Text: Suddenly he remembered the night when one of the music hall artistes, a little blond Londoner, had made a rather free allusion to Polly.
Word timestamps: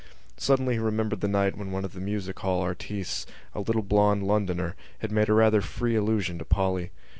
Suddenly 0.37 0.73
he 0.73 0.79
remembered 0.79 1.21
the 1.21 1.27
night 1.27 1.55
when 1.55 1.71
one 1.71 1.85
of 1.85 1.93
the 1.93 1.99
music 1.99 2.39
hall 2.39 2.63
artistes, 2.63 3.27
a 3.53 3.59
little 3.59 3.83
blond 3.83 4.23
Londoner, 4.23 4.75
had 4.97 5.11
made 5.11 5.29
a 5.29 5.33
rather 5.33 5.61
free 5.61 5.95
allusion 5.95 6.39
to 6.39 6.43
Polly. 6.43 6.89